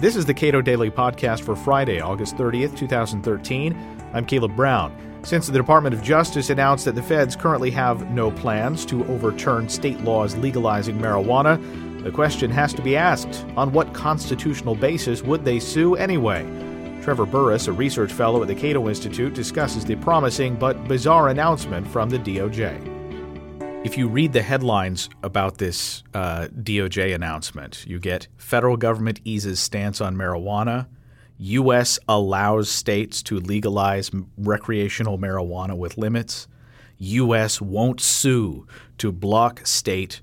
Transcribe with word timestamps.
This 0.00 0.16
is 0.16 0.24
the 0.24 0.32
Cato 0.32 0.62
Daily 0.62 0.90
Podcast 0.90 1.42
for 1.42 1.54
Friday, 1.54 2.00
August 2.00 2.34
30th, 2.36 2.74
2013. 2.74 3.76
I'm 4.14 4.24
Caleb 4.24 4.56
Brown. 4.56 4.96
Since 5.24 5.46
the 5.46 5.52
Department 5.52 5.94
of 5.94 6.02
Justice 6.02 6.48
announced 6.48 6.86
that 6.86 6.94
the 6.94 7.02
feds 7.02 7.36
currently 7.36 7.70
have 7.72 8.10
no 8.10 8.30
plans 8.30 8.86
to 8.86 9.04
overturn 9.08 9.68
state 9.68 10.00
laws 10.00 10.34
legalizing 10.38 10.96
marijuana, 10.96 12.02
the 12.02 12.10
question 12.10 12.50
has 12.50 12.72
to 12.72 12.80
be 12.80 12.96
asked 12.96 13.44
on 13.58 13.72
what 13.72 13.92
constitutional 13.92 14.74
basis 14.74 15.20
would 15.20 15.44
they 15.44 15.60
sue 15.60 15.96
anyway? 15.96 16.44
Trevor 17.02 17.26
Burrus, 17.26 17.66
a 17.66 17.72
research 17.72 18.14
fellow 18.14 18.40
at 18.40 18.48
the 18.48 18.54
Cato 18.54 18.88
Institute, 18.88 19.34
discusses 19.34 19.84
the 19.84 19.96
promising 19.96 20.56
but 20.56 20.82
bizarre 20.88 21.28
announcement 21.28 21.86
from 21.86 22.08
the 22.08 22.18
DOJ. 22.18 22.89
If 23.82 23.96
you 23.96 24.08
read 24.08 24.34
the 24.34 24.42
headlines 24.42 25.08
about 25.22 25.56
this 25.56 26.02
uh, 26.12 26.48
DOJ 26.54 27.14
announcement, 27.14 27.86
you 27.86 27.98
get 27.98 28.28
federal 28.36 28.76
government 28.76 29.20
eases 29.24 29.58
stance 29.58 30.02
on 30.02 30.14
marijuana, 30.14 30.86
U.S. 31.38 31.98
allows 32.06 32.68
states 32.68 33.22
to 33.22 33.40
legalize 33.40 34.10
recreational 34.36 35.18
marijuana 35.18 35.74
with 35.74 35.96
limits, 35.96 36.46
U.S. 36.98 37.62
won't 37.62 38.02
sue 38.02 38.66
to 38.98 39.10
block 39.10 39.66
state 39.66 40.20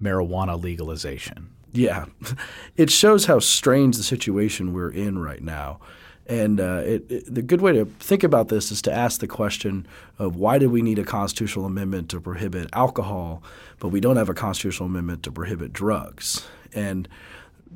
marijuana 0.00 0.62
legalization. 0.62 1.50
Yeah, 1.72 2.04
it 2.76 2.90
shows 2.90 3.26
how 3.26 3.40
strange 3.40 3.96
the 3.96 4.04
situation 4.04 4.72
we're 4.72 4.92
in 4.92 5.18
right 5.18 5.42
now. 5.42 5.80
And 6.30 6.60
uh, 6.60 6.82
it, 6.84 7.10
it, 7.10 7.34
the 7.34 7.42
good 7.42 7.60
way 7.60 7.72
to 7.72 7.86
think 7.98 8.22
about 8.22 8.48
this 8.48 8.70
is 8.70 8.80
to 8.82 8.92
ask 8.92 9.18
the 9.18 9.26
question 9.26 9.84
of 10.16 10.36
why 10.36 10.58
do 10.58 10.70
we 10.70 10.80
need 10.80 11.00
a 11.00 11.04
constitutional 11.04 11.66
amendment 11.66 12.08
to 12.10 12.20
prohibit 12.20 12.68
alcohol, 12.72 13.42
but 13.80 13.88
we 13.88 13.98
don't 13.98 14.16
have 14.16 14.28
a 14.28 14.34
constitutional 14.34 14.88
amendment 14.88 15.24
to 15.24 15.32
prohibit 15.32 15.72
drugs? 15.72 16.46
And 16.72 17.08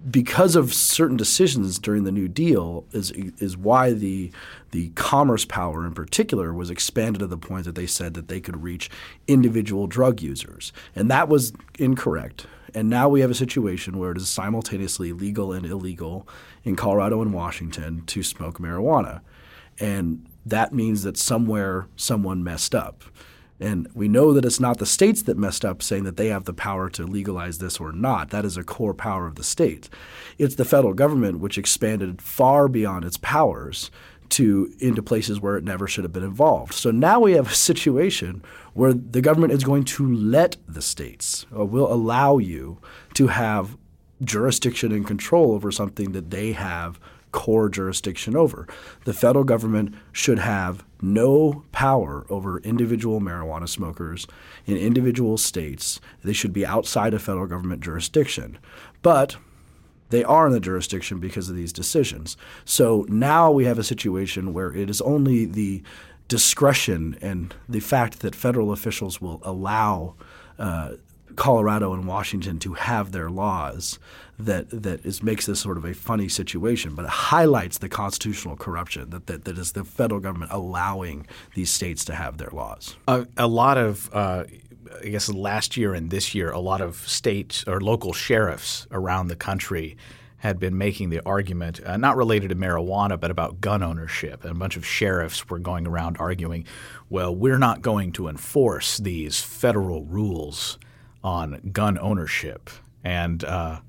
because 0.09 0.55
of 0.55 0.73
certain 0.73 1.17
decisions 1.17 1.81
during 1.81 2.05
the 2.05 2.13
New 2.13 2.29
Deal 2.29 2.85
is 2.93 3.11
is 3.11 3.57
why 3.57 3.93
the 3.93 4.31
the 4.71 4.91
commerce 4.91 5.45
power 5.45 5.85
in 5.85 5.93
particular 5.93 6.55
was 6.55 6.71
expanded 6.71 7.21
to 7.21 7.27
the 7.27 7.39
point 7.39 7.65
that 7.65 7.75
they 7.75 7.89
said 7.89 8.15
that 8.15 8.29
they 8.29 8.41
could 8.41 8.63
reach 8.63 8.89
individual 9.27 9.89
drug 9.89 10.23
users, 10.23 10.73
and 10.95 11.11
that 11.11 11.29
was 11.29 11.53
incorrect. 11.81 12.47
And 12.75 12.91
now 12.91 13.09
we 13.09 13.21
have 13.21 13.31
a 13.31 13.35
situation 13.35 13.99
where 13.99 14.11
it 14.11 14.19
is 14.19 14.29
simultaneously 14.29 15.13
legal 15.13 15.53
and 15.53 15.65
illegal 15.65 16.27
in 16.65 16.75
Colorado 16.75 17.23
and 17.23 17.33
Washington 17.33 18.05
to 18.07 18.23
smoke 18.23 18.59
marijuana. 18.59 19.21
And 19.79 20.27
that 20.45 20.75
means 20.75 21.05
that 21.05 21.17
somewhere 21.17 21.87
someone 21.97 22.43
messed 22.43 22.75
up. 22.75 23.05
And 23.61 23.89
we 23.95 24.09
know 24.09 24.33
that 24.33 24.45
it's 24.45 24.59
not 24.59 24.79
the 24.79 24.87
states 24.87 25.23
that 25.23 25.39
messed 25.39 25.65
up 25.65 25.81
saying 25.81 26.03
that 26.05 26.17
they 26.17 26.27
have 26.27 26.45
the 26.45 26.53
power 26.53 26.91
to 26.91 27.07
legalize 27.07 27.59
this 27.59 27.79
or 27.79 27.93
not. 27.93 28.31
That 28.31 28.45
is 28.45 28.57
a 28.57 28.65
core 28.65 28.95
power 28.95 29.29
of 29.29 29.37
the 29.37 29.45
state. 29.45 29.89
It's 30.39 30.57
the 30.57 30.65
federal 30.65 30.93
government 30.93 31.39
which 31.39 31.57
expanded 31.57 32.21
far 32.21 32.67
beyond 32.67 33.05
its 33.05 33.17
powers 33.17 33.93
to 34.35 34.73
into 34.81 35.03
places 35.03 35.41
where 35.41 35.57
it 35.57 35.65
never 35.65 35.87
should 35.87 36.05
have 36.05 36.13
been 36.13 36.25
involved. 36.25 36.75
So 36.75 36.91
now 36.91 37.21
we 37.21 37.33
have 37.33 37.51
a 37.53 37.55
situation 37.55 38.43
where 38.73 38.93
the 38.93 39.21
government 39.21 39.53
is 39.53 39.63
going 39.65 39.85
to 39.85 40.13
let 40.15 40.57
the 40.67 40.83
states 40.83 41.47
or 41.55 41.65
will 41.65 41.93
allow 41.93 42.39
you 42.39 42.79
to 43.15 43.29
have 43.29 43.77
jurisdiction 44.23 44.91
and 44.93 45.07
control 45.07 45.53
over 45.53 45.71
something 45.71 46.13
that 46.13 46.31
they 46.31 46.53
have 46.53 46.99
core 47.31 47.69
jurisdiction 47.69 48.37
over. 48.37 48.67
The 49.05 49.13
federal 49.13 49.45
government 49.45 49.95
should 50.13 50.39
have 50.39 50.85
no 51.03 51.65
power 51.73 52.27
over 52.29 52.59
individual 52.61 53.21
marijuana 53.21 53.69
smokers 53.69 54.27
in 54.67 54.77
individual 54.77 55.37
states. 55.37 56.01
They 56.23 56.33
should 56.33 56.53
be 56.53 56.65
outside 56.65 57.13
of 57.13 57.23
federal 57.23 57.47
government 57.47 57.83
jurisdiction. 57.83 58.59
But 59.03 59.37
they 60.11 60.25
are 60.25 60.47
in 60.47 60.53
the 60.53 60.61
jurisdiction 60.61 61.19
because 61.19 61.49
of 61.49 61.57
these 61.57 61.73
decisions. 61.73 62.37
So 62.65 63.07
now 63.09 63.51
we 63.51 63.65
have 63.65 63.79
a 63.79 63.85
situation 63.85 64.53
where 64.53 64.73
it 64.73 64.91
is 64.91 65.01
only 65.01 65.45
the 65.45 65.83
discretion 66.29 67.19
and 67.21 67.55
the 67.69 67.81
fact 67.81 68.21
that 68.21 68.35
federal 68.35 68.73
officials 68.73 69.21
will 69.21 69.41
allow 69.43 70.15
uh, 70.59 70.93
Colorado 71.37 71.93
and 71.93 72.07
Washington 72.07 72.59
to 72.61 72.75
have 72.75 73.13
their 73.13 73.29
laws 73.29 73.99
that 74.39 74.69
that 74.71 75.05
is 75.05 75.23
makes 75.23 75.47
this 75.47 75.61
sort 75.61 75.77
of 75.77 75.85
a 75.85 75.95
funny 75.95 76.29
situation, 76.29 76.95
but 76.95 77.05
it 77.05 77.11
highlights 77.11 77.79
the 77.79 77.89
constitutional 77.89 78.57
corruption 78.57 79.11
that 79.11 79.27
that, 79.27 79.45
that 79.45 79.59
is 79.59 79.73
the 79.73 79.85
federal 79.85 80.21
government 80.21 80.51
allowing 80.53 81.27
these 81.55 81.71
states 81.71 82.05
to 82.07 82.15
have 82.15 82.39
their 82.39 82.51
laws. 82.53 82.97
A, 83.07 83.27
a 83.37 83.47
lot 83.47 83.79
of 83.79 84.11
uh, 84.13 84.45
I 85.03 85.09
guess 85.09 85.29
last 85.29 85.77
year 85.77 85.95
and 85.95 86.11
this 86.11 86.35
year, 86.35 86.51
a 86.51 86.61
lot 86.61 86.81
of 86.81 86.97
state 87.09 87.65
or 87.67 87.81
local 87.81 88.13
sheriffs 88.13 88.87
around 88.91 89.29
the 89.29 89.37
country 89.37 89.97
had 90.39 90.59
been 90.59 90.77
making 90.77 91.09
the 91.09 91.23
argument, 91.25 91.81
uh, 91.87 91.97
not 91.97 92.19
related 92.19 92.51
to 92.51 92.55
marijuana, 92.55 93.19
but 93.19 93.31
about 93.31 93.63
gun 93.63 93.83
ownership. 93.83 94.45
And 94.45 94.53
a 94.53 94.55
bunch 94.55 94.77
of 94.77 94.85
sheriffs 94.85 95.49
were 95.49 95.59
going 95.59 95.87
around 95.87 96.19
arguing, 96.21 96.67
well, 97.09 97.35
we're 97.35 97.57
not 97.57 97.81
going 97.81 98.13
to 98.13 98.29
enforce 98.29 98.99
these 98.99 99.41
federal 99.41 100.05
rules 100.05 100.79
on 101.23 101.71
gun 101.73 101.99
ownership. 101.99 102.69
And 103.03 103.43
uh, 103.43 103.81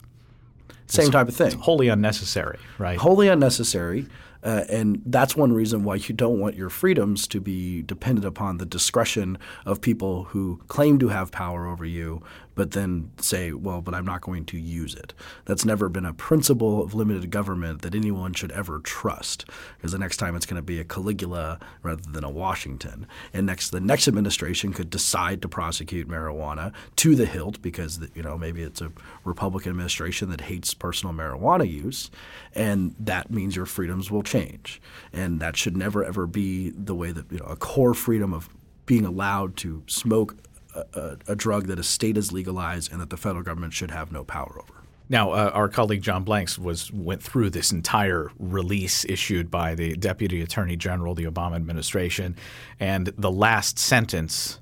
same 0.87 1.11
type 1.11 1.27
of 1.27 1.35
thing. 1.35 1.51
wholly 1.59 1.89
unnecessary, 1.89 2.59
right? 2.77 2.97
Wholly 2.97 3.27
unnecessary. 3.27 4.07
Uh, 4.45 4.63
and 4.69 5.01
that's 5.07 5.35
one 5.35 5.51
reason 5.51 5.83
why 5.83 5.95
you 5.95 6.13
don't 6.13 6.39
want 6.39 6.55
your 6.55 6.69
freedoms 6.69 7.27
to 7.27 7.41
be 7.41 7.81
dependent 7.81 8.27
upon 8.27 8.59
the 8.59 8.65
discretion 8.65 9.39
of 9.65 9.81
people 9.81 10.25
who 10.25 10.61
claim 10.67 10.99
to 10.99 11.07
have 11.07 11.31
power 11.31 11.65
over 11.65 11.83
you, 11.83 12.21
but 12.55 12.71
then 12.71 13.11
say, 13.19 13.51
well, 13.51 13.81
but 13.81 13.93
I'm 13.93 14.05
not 14.05 14.21
going 14.21 14.45
to 14.45 14.59
use 14.59 14.95
it. 14.95 15.13
That's 15.45 15.65
never 15.65 15.89
been 15.89 16.05
a 16.05 16.13
principle 16.13 16.81
of 16.81 16.93
limited 16.93 17.29
government 17.29 17.81
that 17.83 17.95
anyone 17.95 18.33
should 18.33 18.51
ever 18.51 18.79
trust, 18.79 19.45
because 19.77 19.91
the 19.91 19.97
next 19.97 20.17
time 20.17 20.35
it's 20.35 20.45
going 20.45 20.55
to 20.55 20.61
be 20.61 20.79
a 20.79 20.83
Caligula 20.83 21.59
rather 21.83 22.01
than 22.01 22.23
a 22.23 22.29
Washington. 22.29 23.07
And 23.33 23.45
next, 23.45 23.69
the 23.69 23.79
next 23.79 24.07
administration 24.07 24.73
could 24.73 24.89
decide 24.89 25.41
to 25.41 25.49
prosecute 25.49 26.07
marijuana 26.07 26.73
to 26.97 27.15
the 27.15 27.25
hilt 27.25 27.61
because 27.61 27.99
you 28.13 28.23
know 28.23 28.37
maybe 28.37 28.63
it's 28.63 28.81
a 28.81 28.91
Republican 29.23 29.71
administration 29.71 30.29
that 30.29 30.41
hates 30.41 30.73
personal 30.73 31.13
marijuana 31.13 31.69
use, 31.69 32.09
and 32.53 32.95
that 32.99 33.29
means 33.29 33.55
your 33.55 33.65
freedoms 33.65 34.09
will 34.09 34.23
change 34.23 34.81
and 35.13 35.39
that 35.39 35.57
should 35.57 35.77
never 35.77 36.03
ever 36.03 36.27
be 36.27 36.71
the 36.71 36.95
way 36.95 37.11
that 37.11 37.31
you 37.31 37.39
know 37.39 37.45
a 37.45 37.55
core 37.55 37.93
freedom 37.93 38.33
of 38.33 38.49
being 38.85 39.05
allowed 39.05 39.55
to 39.57 39.83
smoke 39.87 40.35
a, 40.75 41.17
a, 41.27 41.35
drug 41.35 41.67
that 41.67 41.79
a 41.79 41.83
state 41.83 42.15
has 42.15 42.31
legalized 42.31 42.91
and 42.91 43.01
that 43.01 43.09
the 43.09 43.17
federal 43.17 43.43
government 43.43 43.73
should 43.73 43.91
have 43.91 44.11
no 44.11 44.23
power 44.23 44.59
over. 44.61 44.81
Now, 45.07 45.31
uh, 45.31 45.51
our 45.53 45.69
colleague 45.69 46.01
John 46.01 46.23
Blanks 46.23 46.57
was 46.57 46.91
went 46.91 47.21
through 47.21 47.51
this 47.51 47.71
entire 47.71 48.31
release 48.39 49.05
issued 49.05 49.51
by 49.51 49.75
the 49.75 49.95
Deputy 49.95 50.41
Attorney 50.41 50.75
General, 50.75 51.13
the 51.13 51.25
Obama 51.25 51.55
administration, 51.55 52.35
and 52.79 53.07
the 53.17 53.31
last 53.31 53.77
sentence 53.77 54.59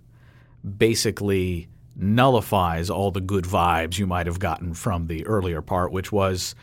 basically 0.78 1.70
nullifies 1.96 2.90
all 2.90 3.12
the 3.12 3.22
good 3.22 3.46
vibes 3.46 3.98
you 3.98 4.08
might 4.08 4.26
have 4.26 4.40
gotten 4.40 4.74
from 4.74 5.08
the 5.08 5.26
earlier 5.26 5.62
part, 5.62 5.92
which 5.92 6.12
was 6.12 6.56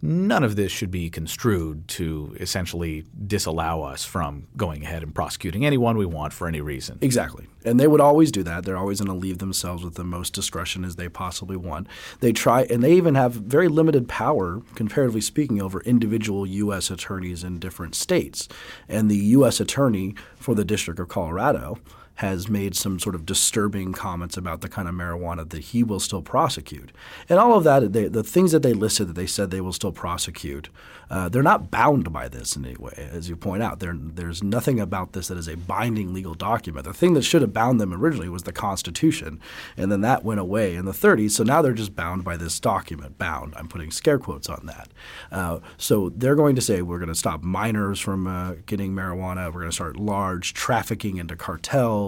none 0.00 0.44
of 0.44 0.56
this 0.56 0.70
should 0.70 0.90
be 0.90 1.10
construed 1.10 1.88
to 1.88 2.36
essentially 2.38 3.04
disallow 3.26 3.82
us 3.82 4.04
from 4.04 4.46
going 4.56 4.84
ahead 4.84 5.02
and 5.02 5.14
prosecuting 5.14 5.66
anyone 5.66 5.96
we 5.96 6.06
want 6.06 6.32
for 6.32 6.46
any 6.46 6.60
reason. 6.60 6.98
Exactly. 7.00 7.46
And 7.64 7.80
they 7.80 7.88
would 7.88 8.00
always 8.00 8.30
do 8.30 8.42
that. 8.44 8.64
They're 8.64 8.76
always 8.76 9.00
going 9.00 9.12
to 9.12 9.18
leave 9.18 9.38
themselves 9.38 9.84
with 9.84 9.94
the 9.94 10.04
most 10.04 10.32
discretion 10.32 10.84
as 10.84 10.96
they 10.96 11.08
possibly 11.08 11.56
want. 11.56 11.88
They 12.20 12.32
try, 12.32 12.62
and 12.62 12.82
they 12.82 12.92
even 12.92 13.16
have 13.16 13.32
very 13.32 13.68
limited 13.68 14.08
power, 14.08 14.62
comparatively 14.74 15.20
speaking, 15.20 15.60
over 15.60 15.80
individual 15.80 16.46
U.S. 16.46 16.90
attorneys 16.90 17.42
in 17.42 17.58
different 17.58 17.94
states. 17.94 18.48
And 18.88 19.10
the 19.10 19.16
U.S. 19.16 19.58
attorney 19.58 20.14
for 20.36 20.54
the 20.54 20.64
District 20.64 21.00
of 21.00 21.08
Colorado 21.08 21.78
has 22.18 22.48
made 22.48 22.74
some 22.74 22.98
sort 22.98 23.14
of 23.14 23.24
disturbing 23.24 23.92
comments 23.92 24.36
about 24.36 24.60
the 24.60 24.68
kind 24.68 24.88
of 24.88 24.94
marijuana 24.94 25.48
that 25.48 25.60
he 25.60 25.84
will 25.84 26.00
still 26.00 26.20
prosecute. 26.20 26.90
And 27.28 27.38
all 27.38 27.54
of 27.54 27.62
that, 27.62 27.92
they, 27.92 28.08
the 28.08 28.24
things 28.24 28.50
that 28.50 28.64
they 28.64 28.72
listed 28.72 29.06
that 29.08 29.12
they 29.12 29.26
said 29.26 29.52
they 29.52 29.60
will 29.60 29.72
still 29.72 29.92
prosecute, 29.92 30.68
uh, 31.10 31.28
they're 31.28 31.44
not 31.44 31.70
bound 31.70 32.12
by 32.12 32.28
this 32.28 32.56
in 32.56 32.64
any 32.64 32.76
way. 32.76 33.08
As 33.12 33.28
you 33.28 33.36
point 33.36 33.62
out, 33.62 33.78
there's 33.78 34.42
nothing 34.42 34.80
about 34.80 35.12
this 35.12 35.28
that 35.28 35.38
is 35.38 35.48
a 35.48 35.56
binding 35.56 36.12
legal 36.12 36.34
document. 36.34 36.84
The 36.84 36.92
thing 36.92 37.14
that 37.14 37.22
should 37.22 37.40
have 37.40 37.52
bound 37.52 37.80
them 37.80 37.94
originally 37.94 38.28
was 38.28 38.42
the 38.42 38.52
Constitution, 38.52 39.40
and 39.76 39.90
then 39.90 40.00
that 40.02 40.24
went 40.24 40.40
away 40.40 40.74
in 40.74 40.84
the 40.84 40.92
30s. 40.92 41.30
So 41.30 41.44
now 41.44 41.62
they're 41.62 41.72
just 41.72 41.96
bound 41.96 42.24
by 42.24 42.36
this 42.36 42.58
document. 42.60 43.16
Bound. 43.16 43.54
I'm 43.56 43.68
putting 43.68 43.90
scare 43.90 44.18
quotes 44.18 44.48
on 44.48 44.66
that. 44.66 44.88
Uh, 45.30 45.60
so 45.76 46.10
they're 46.10 46.34
going 46.34 46.56
to 46.56 46.60
say 46.60 46.82
we're 46.82 46.98
going 46.98 47.08
to 47.08 47.14
stop 47.14 47.42
minors 47.42 48.00
from 48.00 48.26
uh, 48.26 48.56
getting 48.66 48.92
marijuana. 48.92 49.46
We're 49.46 49.60
going 49.60 49.70
to 49.70 49.74
start 49.74 49.96
large 49.96 50.52
trafficking 50.52 51.16
into 51.16 51.36
cartels. 51.36 52.07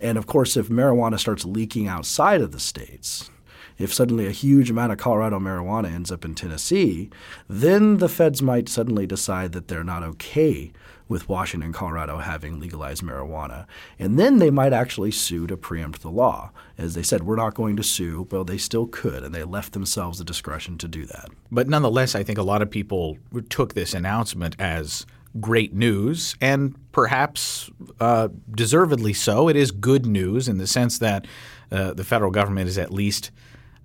And 0.00 0.18
of 0.18 0.26
course, 0.26 0.56
if 0.56 0.68
marijuana 0.68 1.18
starts 1.18 1.44
leaking 1.44 1.88
outside 1.88 2.40
of 2.40 2.52
the 2.52 2.60
states, 2.60 3.30
if 3.78 3.94
suddenly 3.94 4.26
a 4.26 4.30
huge 4.30 4.70
amount 4.70 4.92
of 4.92 4.98
Colorado 4.98 5.38
marijuana 5.38 5.90
ends 5.92 6.12
up 6.12 6.24
in 6.24 6.34
Tennessee, 6.34 7.08
then 7.48 7.96
the 7.96 8.10
feds 8.10 8.42
might 8.42 8.68
suddenly 8.68 9.06
decide 9.06 9.52
that 9.52 9.68
they're 9.68 9.82
not 9.82 10.02
okay 10.02 10.72
with 11.08 11.28
Washington 11.28 11.72
Colorado 11.72 12.18
having 12.18 12.60
legalized 12.60 13.02
marijuana. 13.02 13.66
And 13.98 14.18
then 14.18 14.38
they 14.38 14.50
might 14.50 14.72
actually 14.72 15.10
sue 15.10 15.46
to 15.48 15.56
preempt 15.56 16.02
the 16.02 16.10
law. 16.10 16.52
As 16.78 16.94
they 16.94 17.02
said, 17.02 17.24
we're 17.24 17.36
not 17.36 17.54
going 17.54 17.76
to 17.76 17.82
sue, 17.82 18.26
but 18.26 18.44
they 18.44 18.58
still 18.58 18.86
could, 18.86 19.24
and 19.24 19.34
they 19.34 19.42
left 19.42 19.72
themselves 19.72 20.18
the 20.18 20.24
discretion 20.24 20.78
to 20.78 20.86
do 20.86 21.06
that. 21.06 21.30
But 21.50 21.68
nonetheless, 21.68 22.14
I 22.14 22.22
think 22.22 22.38
a 22.38 22.44
lot 22.44 22.62
of 22.62 22.70
people 22.70 23.18
took 23.48 23.74
this 23.74 23.92
announcement 23.92 24.54
as 24.60 25.04
great 25.38 25.72
news, 25.74 26.34
and 26.40 26.74
perhaps 26.92 27.70
uh, 28.00 28.28
deservedly 28.50 29.12
so. 29.12 29.48
It 29.48 29.56
is 29.56 29.70
good 29.70 30.06
news 30.06 30.48
in 30.48 30.58
the 30.58 30.66
sense 30.66 30.98
that 30.98 31.26
uh, 31.70 31.94
the 31.94 32.04
federal 32.04 32.30
government 32.30 32.68
is 32.68 32.78
at 32.78 32.92
least 32.92 33.30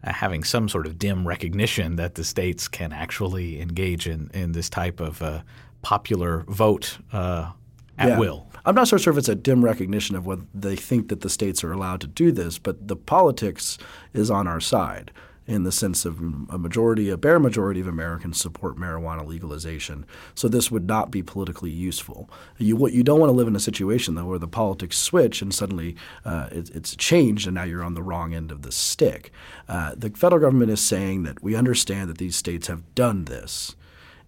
uh, 0.03 0.11
having 0.11 0.43
some 0.43 0.67
sort 0.69 0.87
of 0.87 0.97
dim 0.97 1.27
recognition 1.27 1.97
that 1.97 2.15
the 2.15 2.23
states 2.23 2.67
can 2.67 2.91
actually 2.91 3.61
engage 3.61 4.07
in, 4.07 4.31
in 4.33 4.53
this 4.53 4.69
type 4.69 4.99
of 4.99 5.21
uh, 5.21 5.41
popular 5.81 6.45
vote 6.47 6.97
uh, 7.13 7.51
at 7.97 8.09
Yeah. 8.09 8.19
will. 8.19 8.47
I'm 8.65 8.73
not 8.73 8.87
so 8.87 8.97
sure 8.97 9.13
if 9.13 9.19
it's 9.19 9.29
a 9.29 9.35
dim 9.35 9.63
recognition 9.63 10.15
of 10.15 10.25
what 10.25 10.39
they 10.53 10.75
think 10.75 11.09
that 11.09 11.21
the 11.21 11.29
states 11.29 11.63
are 11.63 11.71
allowed 11.71 12.01
to 12.01 12.07
do 12.07 12.31
this, 12.31 12.57
but 12.57 12.87
the 12.87 12.95
politics 12.95 13.77
is 14.13 14.31
on 14.31 14.47
our 14.47 14.59
side 14.59 15.11
in 15.47 15.63
the 15.63 15.71
sense 15.71 16.05
of 16.05 16.19
a 16.49 16.57
majority, 16.57 17.09
a 17.09 17.17
bare 17.17 17.39
majority 17.39 17.79
of 17.79 17.87
Americans 17.87 18.39
support 18.39 18.77
marijuana 18.77 19.25
legalization. 19.25 20.05
So 20.33 20.47
this 20.47 20.71
would 20.71 20.87
not 20.87 21.11
be 21.11 21.21
politically 21.21 21.69
useful. 21.69 22.29
You 22.57 22.87
you 22.87 23.03
don't 23.03 23.19
want 23.19 23.29
to 23.29 23.35
live 23.35 23.47
in 23.47 23.55
a 23.55 23.59
situation 23.59 24.15
though 24.15 24.25
where 24.25 24.39
the 24.39 24.47
politics 24.47 24.97
switch 24.97 25.41
and 25.41 25.53
suddenly 25.53 25.95
uh, 26.23 26.49
it, 26.51 26.69
it's 26.71 26.95
changed 26.95 27.47
and 27.47 27.55
now 27.55 27.63
you're 27.63 27.83
on 27.83 27.93
the 27.93 28.03
wrong 28.03 28.33
end 28.33 28.51
of 28.51 28.63
the 28.63 28.71
stick. 28.71 29.31
Uh, 29.67 29.93
the 29.95 30.09
federal 30.09 30.41
government 30.41 30.71
is 30.71 30.81
saying 30.81 31.23
that 31.23 31.43
we 31.43 31.55
understand 31.55 32.09
that 32.09 32.17
these 32.17 32.35
states 32.35 32.67
have 32.67 32.95
done 32.95 33.25
this 33.25 33.75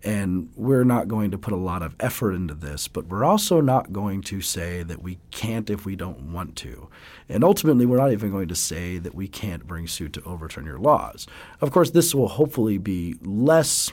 and 0.04 0.50
we're 0.56 0.84
not 0.84 1.08
going 1.08 1.32
to 1.32 1.38
put 1.38 1.54
a 1.54 1.58
lot 1.58 1.82
of 1.82 1.96
effort 2.00 2.34
into 2.34 2.54
this, 2.54 2.88
but 2.88 3.08
we're 3.08 3.24
also 3.24 3.62
not 3.62 3.92
going 3.92 4.22
to 4.24 4.42
say 4.42 4.84
that 4.84 5.02
we 5.02 5.18
can't 5.32 5.70
if 5.70 5.86
we 5.86 5.96
don't 5.96 6.32
want 6.32 6.56
to. 6.58 6.88
And 7.28 7.44
ultimately, 7.44 7.86
we're 7.86 7.98
not 7.98 8.12
even 8.12 8.32
going 8.32 8.48
to 8.48 8.56
say 8.56 9.00
that 9.00 9.16
we 9.16 9.28
can't 9.28 9.68
bring 9.68 9.88
suit 9.88 10.14
to 10.14 10.24
overturn 10.24 10.66
your 10.66 10.80
laws. 10.80 11.28
Of 11.62 11.72
course, 11.72 11.92
this 11.92 12.14
will 12.14 12.28
hopefully 12.28 12.78
be 12.78 13.16
less 13.22 13.92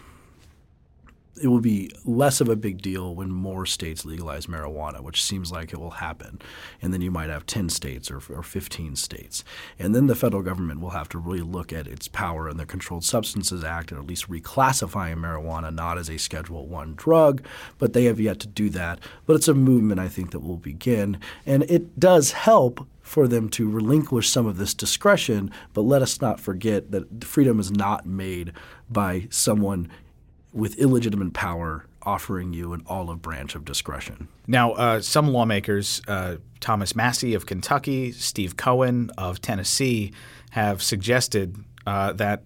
it 1.43 1.49
will 1.49 1.61
be 1.61 1.91
less 2.05 2.41
of 2.41 2.49
a 2.49 2.57
big 2.57 2.81
deal 2.81 3.15
when 3.15 3.31
more 3.31 3.67
states 3.67 4.05
legalize 4.05 4.47
marijuana, 4.47 5.01
which 5.01 5.23
seems 5.23 5.51
like 5.51 5.73
it 5.73 5.81
will 5.81 5.91
happen. 5.91 6.41
And 6.81 6.93
then 6.93 7.01
you 7.01 7.11
might 7.11 7.31
have 7.31 7.47
10 7.47 7.69
states 7.69 8.11
or, 8.11 8.21
or 8.31 8.43
15 8.43 8.97
states. 8.97 9.45
And 9.79 9.95
then 9.95 10.07
the 10.07 10.15
federal 10.15 10.43
government 10.43 10.81
will 10.81 10.91
have 10.91 11.09
to 11.11 11.19
really 11.19 11.41
look 11.43 11.73
at 11.73 11.87
its 11.87 12.09
power 12.09 12.49
in 12.49 12.57
the 12.57 12.67
Controlled 12.67 13.05
Substances 13.05 13.65
Act 13.65 13.91
and 13.91 14.01
at 14.01 14.07
least 14.07 14.31
reclassifying 14.31 15.17
marijuana 15.17 15.75
not 15.75 15.99
as 15.99 16.09
a 16.09 16.19
Schedule 16.19 16.67
1 16.67 16.95
drug, 16.95 17.45
but 17.79 17.93
they 17.93 18.05
have 18.05 18.21
yet 18.21 18.39
to 18.41 18.47
do 18.47 18.71
that. 18.71 19.01
But 19.27 19.37
it's 19.37 19.49
a 19.49 19.55
movement 19.55 20.01
I 20.01 20.09
think 20.09 20.31
that 20.31 20.41
will 20.41 20.57
begin. 20.57 21.19
And 21.45 21.65
it 21.65 21.99
does 21.99 22.33
help 22.33 22.87
for 23.03 23.29
them 23.29 23.51
to 23.51 23.69
relinquish 23.69 24.31
some 24.31 24.47
of 24.47 24.57
this 24.57 24.73
discretion, 24.73 25.51
but 25.75 25.83
let 25.83 26.01
us 26.01 26.21
not 26.23 26.41
forget 26.41 26.91
that 26.91 27.23
freedom 27.23 27.61
is 27.61 27.71
not 27.71 28.07
made 28.07 28.53
by 28.91 29.27
someone 29.31 29.91
with 30.55 30.79
illegitimate 30.79 31.35
power 31.35 31.85
offering 32.03 32.53
you 32.53 32.73
an 32.73 32.83
olive 32.87 33.21
branch 33.21 33.55
of 33.55 33.65
discretion. 33.65 34.29
Now, 34.47 34.73
uh, 34.73 35.01
some 35.01 35.29
lawmakers, 35.29 36.01
uh, 36.07 36.37
Thomas 36.61 36.95
Massie 36.95 37.35
of 37.35 37.47
Kentucky, 37.47 38.13
Steve 38.13 38.57
Cohen 38.57 39.11
of 39.19 39.41
Tennessee, 39.41 40.13
have 40.51 40.83
suggested 40.83 41.57
uh, 41.87 42.13
that 42.13 42.43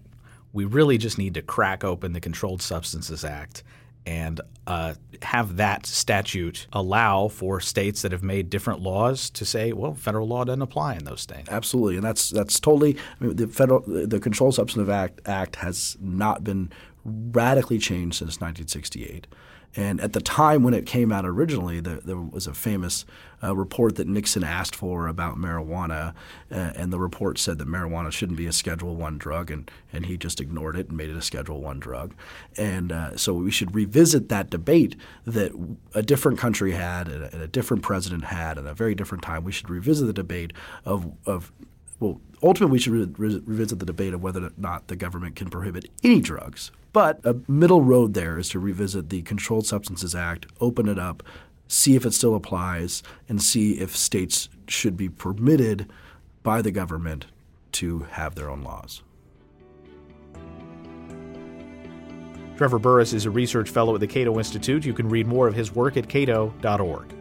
we 0.53 0.65
really 0.65 0.97
just 0.97 1.17
need 1.17 1.35
to 1.35 1.41
crack 1.41 1.83
open 1.83 2.13
the 2.13 2.19
Controlled 2.19 2.61
Substances 2.61 3.23
Act 3.23 3.63
and 4.05 4.41
uh, 4.65 4.95
have 5.21 5.57
that 5.57 5.85
statute 5.85 6.67
allow 6.73 7.27
for 7.27 7.59
states 7.59 8.01
that 8.01 8.11
have 8.11 8.23
made 8.23 8.49
different 8.49 8.79
laws 8.81 9.29
to 9.31 9.45
say, 9.45 9.71
well, 9.73 9.93
federal 9.93 10.27
law 10.27 10.43
doesn't 10.43 10.61
apply 10.61 10.95
in 10.95 11.03
those 11.03 11.21
states. 11.21 11.49
Absolutely, 11.49 11.95
and 11.95 12.03
that's 12.03 12.29
that's 12.29 12.59
totally. 12.59 12.97
I 13.19 13.23
mean, 13.23 13.35
the 13.35 13.47
federal 13.47 13.83
the 13.85 14.19
Controlled 14.19 14.55
Substances 14.55 14.89
Act 14.89 15.21
Act 15.27 15.57
has 15.57 15.97
not 15.99 16.43
been 16.43 16.71
radically 17.09 17.77
changed 17.77 18.17
since 18.17 18.39
1968. 18.39 19.27
And 19.75 20.01
at 20.01 20.13
the 20.13 20.21
time 20.21 20.63
when 20.63 20.73
it 20.73 20.87
came 20.87 21.11
out 21.11 21.25
originally, 21.25 21.79
there, 21.79 21.99
there 21.99 22.17
was 22.17 22.47
a 22.47 22.55
famous 22.55 23.05
uh, 23.43 23.55
report 23.55 23.97
that 23.97 24.07
Nixon 24.07 24.43
asked 24.43 24.75
for 24.75 25.07
about 25.07 25.37
marijuana, 25.37 26.15
uh, 26.51 26.73
and 26.75 26.91
the 26.91 26.99
report 26.99 27.37
said 27.37 27.59
that 27.59 27.67
marijuana 27.67 28.11
shouldn't 28.11 28.37
be 28.37 28.47
a 28.47 28.51
Schedule 28.51 28.95
One 28.95 29.19
drug, 29.19 29.51
and, 29.51 29.69
and 29.93 30.07
he 30.07 30.17
just 30.17 30.41
ignored 30.41 30.75
it 30.75 30.87
and 30.87 30.97
made 30.97 31.11
it 31.11 31.15
a 31.15 31.21
Schedule 31.21 31.61
One 31.61 31.79
drug. 31.79 32.15
And 32.57 32.91
uh, 32.91 33.15
so 33.15 33.35
we 33.35 33.51
should 33.51 33.75
revisit 33.75 34.29
that 34.29 34.49
debate 34.49 34.95
that 35.25 35.51
a 35.93 36.01
different 36.01 36.39
country 36.39 36.71
had 36.71 37.07
and 37.07 37.25
a, 37.25 37.31
and 37.31 37.41
a 37.43 37.47
different 37.47 37.83
president 37.83 38.25
had 38.25 38.57
at 38.57 38.65
a 38.65 38.73
very 38.73 38.95
different 38.95 39.23
time. 39.23 39.43
We 39.43 39.51
should 39.51 39.69
revisit 39.69 40.07
the 40.07 40.13
debate 40.13 40.51
of 40.83 41.11
of 41.27 41.51
well, 41.99 42.21
ultimately, 42.41 42.73
we 42.73 42.79
should 42.79 43.19
re- 43.19 43.29
re- 43.29 43.41
revisit 43.45 43.79
the 43.79 43.85
debate 43.85 44.13
of 44.13 44.23
whether 44.23 44.45
or 44.45 44.51
not 44.57 44.87
the 44.87 44.95
government 44.95 45.35
can 45.35 45.49
prohibit 45.49 45.89
any 46.03 46.21
drugs. 46.21 46.71
But 46.93 47.19
a 47.23 47.35
middle 47.47 47.81
road 47.81 48.13
there 48.13 48.39
is 48.39 48.49
to 48.49 48.59
revisit 48.59 49.09
the 49.09 49.21
Controlled 49.21 49.67
Substances 49.67 50.15
Act, 50.15 50.47
open 50.59 50.87
it 50.87 50.97
up, 50.97 51.23
see 51.67 51.95
if 51.95 52.05
it 52.05 52.13
still 52.13 52.35
applies, 52.35 53.03
and 53.27 53.41
see 53.41 53.73
if 53.73 53.95
states 53.95 54.49
should 54.67 54.97
be 54.97 55.09
permitted 55.09 55.87
by 56.41 56.61
the 56.61 56.71
government 56.71 57.27
to 57.73 57.99
have 58.11 58.35
their 58.35 58.49
own 58.49 58.63
laws. 58.63 59.03
Trevor 62.57 62.79
Burrus 62.79 63.13
is 63.13 63.25
a 63.25 63.29
research 63.29 63.69
fellow 63.69 63.93
at 63.93 64.01
the 64.01 64.07
Cato 64.07 64.37
Institute. 64.37 64.85
You 64.85 64.93
can 64.93 65.07
read 65.07 65.27
more 65.27 65.47
of 65.47 65.53
his 65.53 65.73
work 65.73 65.95
at 65.95 66.09
cato.org. 66.09 67.18